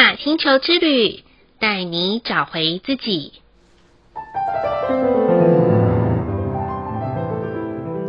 [0.00, 1.22] 雅星球之旅，
[1.58, 3.34] 带你找回自己。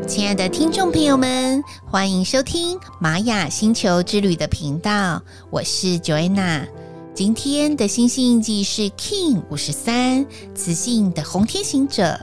[0.07, 6.65] 亲爱的听众朋友们，欢迎收听玛雅星球之旅的频道，我是 Joanna。
[7.13, 12.17] 今天的星星印记是 King 五十三，雌性的红天行者。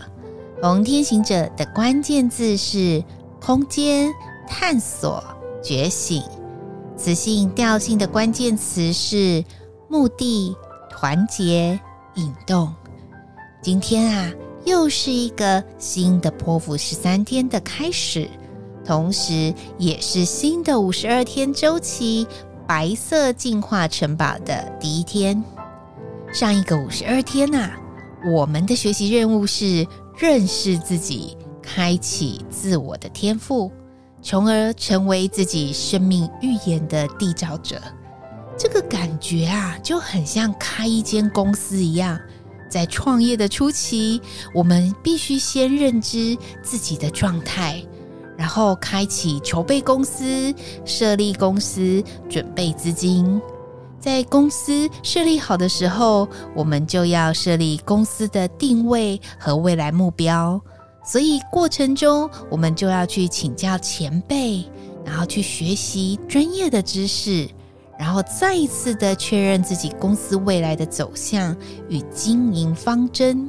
[0.62, 3.04] 红天行者的关键字是
[3.39, 4.14] 空间、
[4.48, 5.22] 探索、
[5.62, 6.22] 觉醒。
[6.98, 9.43] 磁性调性的关键词是
[9.89, 10.54] 目的、
[10.90, 11.79] 团结、
[12.16, 12.75] 引动。
[13.62, 14.32] 今天啊，
[14.64, 18.29] 又是一个新的剖腹十三天的开始，
[18.84, 22.26] 同时也是新的五十二天周期
[22.66, 25.42] 白色进化城堡的第一天。
[26.32, 27.78] 上一个五十二天啊，
[28.34, 29.86] 我们的学习任务是
[30.18, 33.70] 认识自己，开启自我的天赋。
[34.20, 37.81] 从而成为自己生命预言的缔造者，
[38.56, 42.19] 这个感觉啊，就很像开一间公司一样。
[42.69, 44.20] 在创业的初期，
[44.53, 47.83] 我们必须先认知自己的状态，
[48.37, 50.53] 然后开启筹备公司、
[50.85, 53.41] 设立公司、准备资金。
[53.98, 60.61] 在公司设立好的时候，我们就要设立公司的定位和未来目标。
[61.09, 64.62] 所以过程中，我们就要去请教前辈，
[65.06, 67.48] 然后去学习专业的知识，
[67.98, 71.56] 然后再一次的确认自己公司未来的走向
[71.89, 73.48] 与经营方针。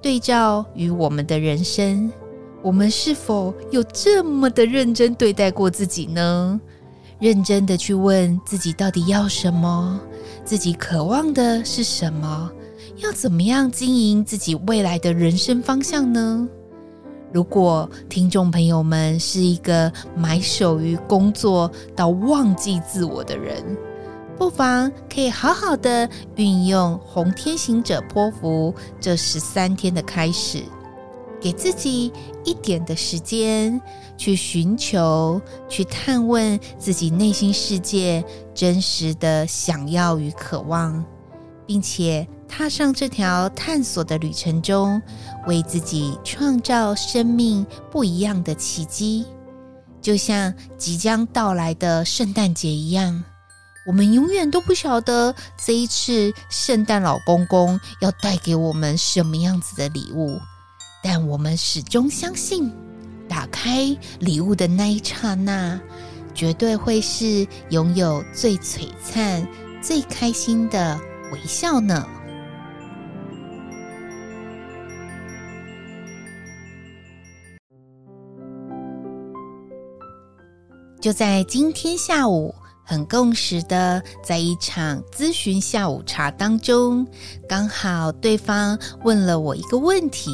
[0.00, 2.12] 对照于我们的人生，
[2.62, 6.60] 我们是否有这么的认真对待过自己呢？
[7.18, 10.00] 认真的去问自己到底要什么，
[10.44, 12.48] 自己渴望的是什么，
[12.98, 16.48] 要怎么样经营自己未来的人生方向呢？
[17.32, 23.62] 如果听众朋友们是一个埋首于工作到忘记自我的人，
[24.38, 30.62] 不妨可以好好的运用红天行者波符这十三天的开始，
[31.38, 32.10] 给自己
[32.44, 33.78] 一点的时间
[34.16, 38.24] 去寻求、去探问自己内心世界
[38.54, 41.04] 真实的想要与渴望，
[41.66, 42.26] 并且。
[42.48, 45.00] 踏上这条探索的旅程中，
[45.46, 49.26] 为自己创造生命不一样的奇迹，
[50.00, 53.22] 就像即将到来的圣诞节一样。
[53.86, 60.38] 我们永远都不晓得这一次圣诞老公公要带给我们什么样子的礼物，
[61.02, 62.70] 但我们始终相信，
[63.28, 65.80] 打开礼物的那一刹那，
[66.34, 69.46] 绝对会是拥有最璀璨、
[69.80, 70.98] 最开心的
[71.32, 72.06] 微笑呢。
[81.00, 82.52] 就在今天下午，
[82.84, 87.06] 很共识的在一场咨询下午茶当中，
[87.48, 90.30] 刚好对方问了我一个问题，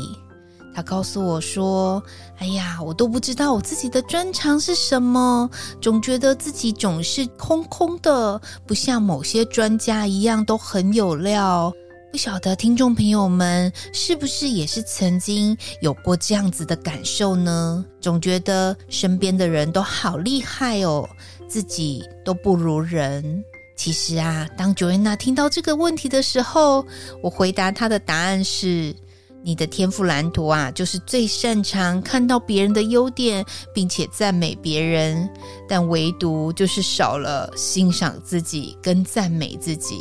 [0.75, 2.03] 他告诉我说
[2.41, 5.51] ：“哎呀，我都不知道我自己的专长是什么，
[5.83, 11.71] 总觉得自己总是空空的，不像某些专家一样都很有料。”
[12.15, 17.85] 不晓得听众朋友们是不是也是曾经有过这样子的感受呢？
[18.01, 21.05] 总觉得身边的人都好厉害哦，
[21.49, 23.45] 自己都不如人。
[23.77, 26.87] 其实啊，当 Joanna 听到这个问题的时候，
[27.21, 28.95] 我回答她的答案是：
[29.43, 33.45] 你的天赋蓝图啊，就是最擅长看到别人的优点，
[33.75, 35.29] 并且赞美别人，
[35.69, 39.99] 但唯独就是少了欣赏自己跟赞美自己。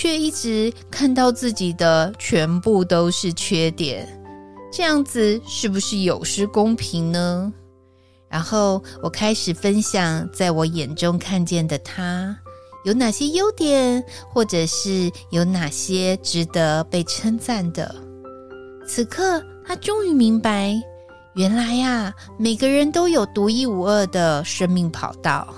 [0.00, 4.06] 却一直看到自己的全部都是缺点，
[4.72, 7.52] 这样子是不是有失公平呢？
[8.28, 12.38] 然后我开始分享，在我眼中看见的他
[12.84, 14.00] 有哪些优点，
[14.32, 17.92] 或者是有哪些值得被称赞的。
[18.86, 20.80] 此刻，他终于明白，
[21.34, 25.52] 原来呀，每个人都有独一无二的生命跑道。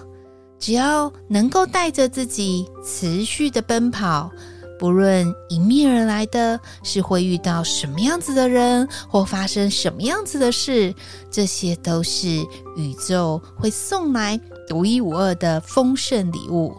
[0.60, 4.30] 只要能够带着自己持续的奔跑，
[4.78, 10.94] 不论迎面而来的是会遇到什么样子的人，或发生什么样子的事，
[11.30, 12.28] 这些都是
[12.76, 16.74] 宇宙会送来独一无二的丰盛礼物。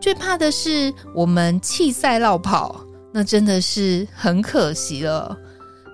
[0.00, 2.80] 最怕的是我们弃赛落跑，
[3.12, 5.36] 那真的是很可惜了。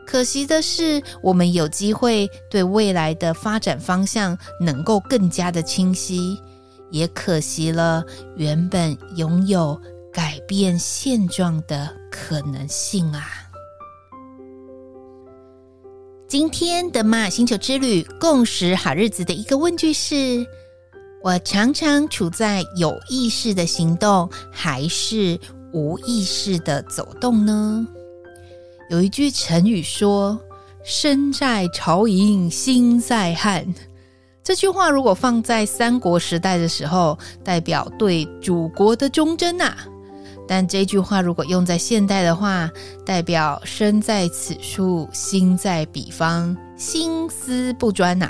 [0.06, 6.38] 可惜的是，我们有机会对未来的发展方向能够更加的清晰。
[6.94, 8.04] 也可惜了，
[8.36, 9.76] 原本拥有
[10.12, 13.26] 改变现状的可能性啊！
[16.28, 20.46] 今天的玛星球之旅共识好日子的一个问句是：
[21.20, 25.36] 我常常处在有意识的行动，还是
[25.72, 27.84] 无意识的走动呢？
[28.88, 30.40] 有一句成语说
[30.86, 33.66] ：“身在朝营心在汉。”
[34.44, 39.70] 这句话如果放在三国时代的时候，代表对主国的忠贞呐；
[40.46, 42.70] 但这句话如果用在现代的话，
[43.06, 48.28] 代表身在此处，心在彼方，心思不专呐。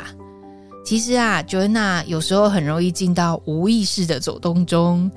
[0.84, 5.10] 其实啊，Joanna 有时候很容易进到无意识的走动中，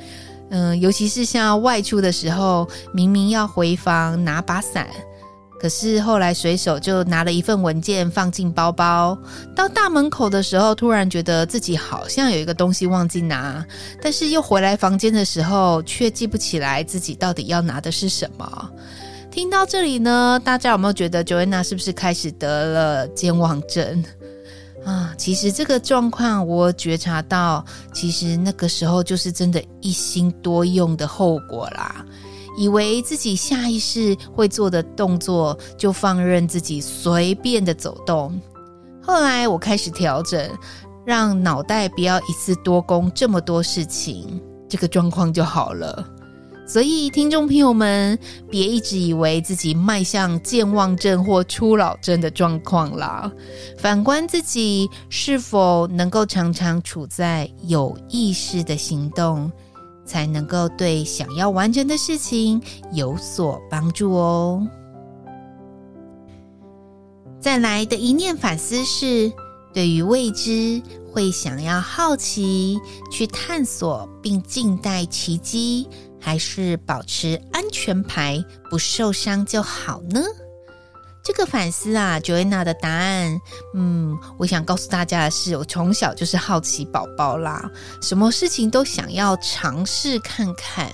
[0.50, 4.88] 嗯、尤其是像外出的时候，明明要回房拿把伞。
[5.60, 9.18] 可是后来随手就拿了一份文件放进包包，
[9.56, 13.66] 到大门口的时候，突然觉得自己好像有一个东西忘记拿，
[14.02, 18.72] 但是又回来房间的时候，却记不起来自己到底要拿的是什么。
[19.32, 24.04] 听到这里呢，大家有没有觉得 Joanna 是不是开始得了健忘症
[24.84, 25.14] 啊？
[25.18, 27.64] 其实这个状况我觉察到，
[27.94, 32.06] 其实那个时候就是真的一心多用的后果啦。
[32.58, 38.38] 以为自己下意识会做的动作，就放任自己随便的走动。
[39.02, 40.50] 后来我开始调整，
[41.06, 46.06] 让脑袋不要一次多工这么多事情，这个状况就好了。
[46.68, 48.20] 所以，听众朋友们，
[48.52, 53.32] 别一直以为自己迈向健忘症或初老症的状况啦。
[53.78, 59.50] 反观自己，是否能够常常处在有意识的行动？
[60.08, 62.60] 才能够对想要完成的事情
[62.94, 64.66] 有所帮助哦。
[67.40, 69.32] 再来的一念反思是，
[69.74, 70.82] 对于未知
[71.12, 72.80] 会想要好奇
[73.12, 75.88] 去探索并静待奇迹，
[76.20, 80.22] 还是保持安全牌不受伤就好呢？
[81.28, 83.38] 这个反思啊，Joanna 的答案，
[83.74, 87.70] 嗯，我想告诉大家的是，我从小就是好奇宝宝啦，
[88.02, 90.90] 什么事情都想要尝试看看。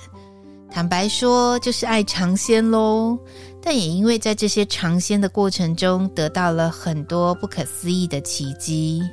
[0.71, 3.15] 坦白说，就是爱尝鲜喽。
[3.62, 9.03] 但也因为在这些尝鲜的过程中，得到了很多不可思议的奇迹。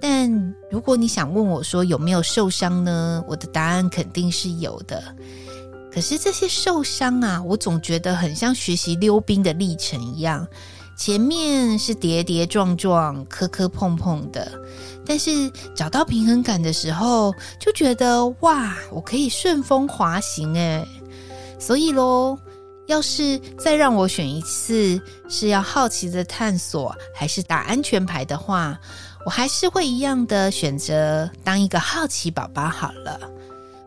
[0.00, 3.20] 但如果你想问我说有没有受伤呢？
[3.26, 5.02] 我的答案肯定是有的。
[5.96, 10.46] 可是这些受伤啊，我总觉得很像学习溜冰的历程一样，
[10.94, 14.46] 前面是跌跌撞撞、磕磕碰碰的，
[15.06, 20.86] 但是找到平衡感的时候，就觉得哇，我可以顺风滑行诶。
[21.58, 22.38] 所以咯，
[22.88, 25.00] 要是再让我选一次，
[25.30, 28.78] 是要好奇的探索，还是打安全牌的话，
[29.24, 33.18] 我还是会一样的选择当一个好奇宝宝好了。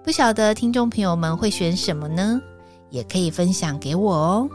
[0.03, 2.41] 不晓得听众朋友们会选什么呢？
[2.89, 4.49] 也可以分享给我哦。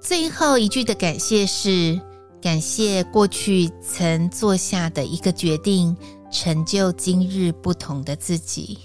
[0.00, 2.00] 最后一句的感谢是：
[2.40, 5.94] 感谢过去曾做下的一个决定，
[6.30, 8.78] 成就今日不同的自己。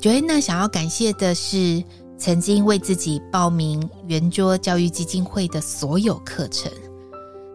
[0.00, 1.84] Joanna 想要感谢的是，
[2.18, 6.72] 曾经为自己报名圆桌教育基金会的所有课程。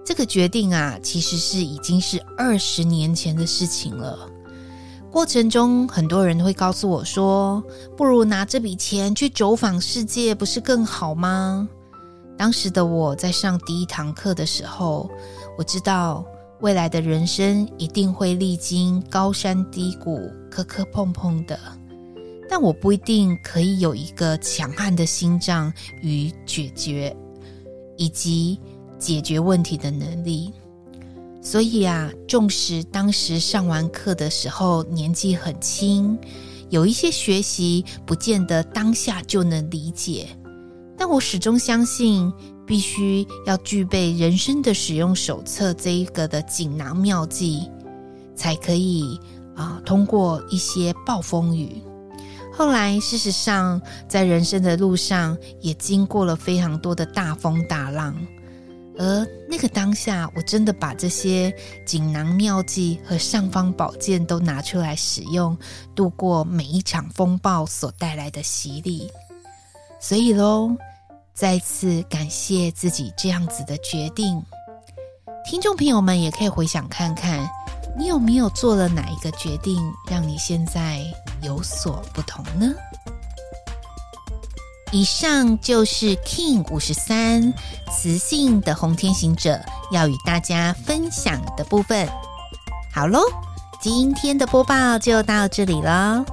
[0.06, 4.30] 这个决定啊，其实是已经是二十年前的事情了。
[5.12, 7.64] 过程中，很多人会告诉我说
[7.98, 11.68] ：“不如拿这笔钱去走访世界，不是更好吗？”
[12.38, 15.10] 当时的我在上第一堂课的时候，
[15.58, 16.24] 我知道
[16.62, 21.60] 未来的人生一定会历经高山低谷、磕磕碰碰的，
[22.48, 27.14] 但我不一定可以有一个强悍的心脏与解决
[27.98, 28.60] 以及
[29.00, 30.54] 解决问题的能力。
[31.42, 36.18] 所以啊，纵使当时上完课的时候年纪很轻，
[36.70, 40.28] 有一些学习不见得当下就能理解，
[40.98, 42.32] 但我始终相信，
[42.68, 47.70] 必须要具备人生的使用手册这一个的锦囊妙计，
[48.36, 49.20] 才可以
[49.56, 51.82] 啊通过一些暴风雨。
[52.52, 58.14] 后来，事实上，在人生的路上也经过了非常多的大风大浪。
[59.00, 65.58] 而那个当下，我真的把这些锦囊妙计和尚方宝剑都拿出来使用，
[65.96, 69.10] 度过每一场风暴所带来的洗礼。
[70.02, 70.76] 所以喽，
[71.34, 74.44] 再次感谢自己这样子的决定。
[75.46, 77.50] 听众朋友们也可以回想看看，
[77.98, 81.02] 你有没有做了哪一个决定，让你现在
[81.42, 82.76] 有所不同呢？
[84.92, 87.54] 以上就是 King 五十三
[87.92, 89.60] 磁性的红天行者
[89.92, 92.10] 要与大家分享的部分。
[92.92, 93.22] 好喽，
[93.80, 96.26] 今天的播报就到这里了。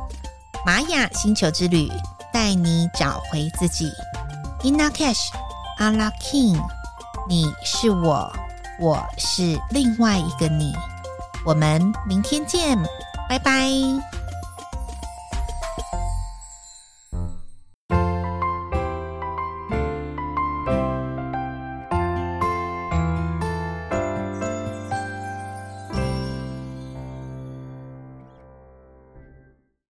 [0.65, 1.91] 玛雅星球之旅
[2.33, 3.91] 带你找回自己。
[4.63, 5.29] Inna Cash
[5.79, 6.59] Ala King，
[7.29, 8.33] 你是我，
[8.81, 10.75] 我是另外一个你。
[11.45, 12.77] 我们明天见，
[13.29, 13.71] 拜拜。